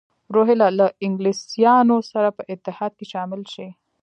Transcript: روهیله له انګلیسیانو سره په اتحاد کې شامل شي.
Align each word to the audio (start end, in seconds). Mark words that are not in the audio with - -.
روهیله 0.35 0.67
له 0.79 0.87
انګلیسیانو 1.05 1.97
سره 2.11 2.27
په 2.37 2.41
اتحاد 2.53 2.91
کې 2.99 3.05
شامل 3.13 3.41
شي. 3.53 3.67